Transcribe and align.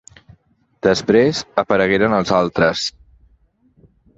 Després 0.87 1.41
aparegueren 1.65 2.17
els 2.21 2.35
altres. 2.41 2.89